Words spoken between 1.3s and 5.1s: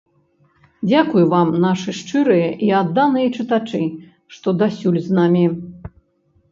вам, нашы шчырыя і адданыя чытачы, што дасюль